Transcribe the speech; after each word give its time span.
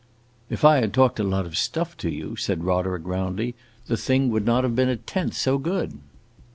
"If 0.49 0.65
I 0.65 0.77
had 0.77 0.95
talked 0.95 1.19
a 1.19 1.23
lot 1.23 1.45
of 1.45 1.55
stuff 1.55 1.95
to 1.97 2.09
you," 2.09 2.35
said 2.35 2.63
Roderick, 2.63 3.03
roundly, 3.05 3.53
"the 3.85 3.97
thing 3.97 4.31
would 4.31 4.47
not 4.47 4.63
have 4.63 4.75
been 4.75 4.89
a 4.89 4.95
tenth 4.97 5.35
so 5.35 5.59
good." 5.59 5.99